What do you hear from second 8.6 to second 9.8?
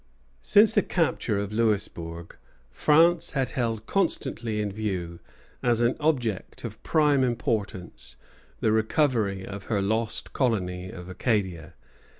the recovery of her